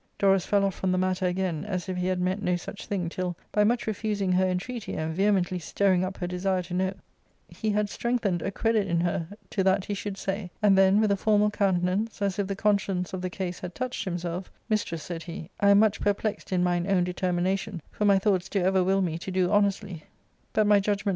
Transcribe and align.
Dorus 0.17 0.47
fell 0.47 0.63
off 0.65 0.73
from 0.75 0.91
the 0.91 0.97
matter 0.97 1.27
again, 1.27 1.63
as 1.63 1.87
if 1.87 1.95
he 1.95 2.07
had 2.07 2.19
meant 2.19 2.41
no 2.41 2.55
such 2.55 2.87
thing, 2.87 3.07
till, 3.07 3.37
by 3.51 3.63
much 3.63 3.85
refusing 3.85 4.31
her 4.31 4.47
entreaty, 4.47 4.95
and 4.95 5.13
vehemently 5.15 5.59
stirring 5.59 6.03
up 6.03 6.17
her 6.17 6.25
desire 6.25 6.63
to 6.63 6.73
know, 6.73 6.93
he 7.47 7.69
had 7.69 7.87
strengthened 7.87 8.41
a 8.41 8.49
credit 8.49 8.87
in 8.87 9.01
her 9.01 9.27
to 9.51 9.63
that 9.63 9.85
he 9.85 9.93
should 9.93 10.17
say; 10.17 10.49
and 10.59 10.75
then, 10.75 10.99
with 10.99 11.11
a 11.11 11.15
formal 11.15 11.51
countenance, 11.51 12.19
as 12.19 12.39
if 12.39 12.47
the 12.47 12.55
conscience 12.55 13.13
of 13.13 13.21
the 13.21 13.29
case 13.29 13.59
had 13.59 13.75
touched 13.75 14.03
himself," 14.05 14.51
Mistress," 14.71 15.03
said 15.03 15.21
he," 15.21 15.51
I 15.59 15.69
am 15.69 15.77
much 15.77 16.01
perplexed 16.01 16.51
in 16.51 16.63
mine 16.63 16.87
own 16.89 17.03
determination, 17.03 17.79
for 17.91 18.03
my 18.05 18.17
thoughts 18.17 18.49
do 18.49 18.59
ever 18.63 18.83
will 18.83 19.03
me 19.03 19.19
to 19.19 19.29
do 19.29 19.51
honestly, 19.51 20.05
but 20.53 20.65
my 20.65 20.79
judgment 20.79 20.99
ARCADIA. 21.01 21.09